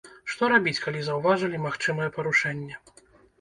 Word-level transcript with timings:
Што 0.35 0.47
рабіць, 0.53 0.79
калі 0.85 1.03
заўважылі, 1.07 1.61
магчымае 1.67 2.09
парушэнне? 2.17 2.81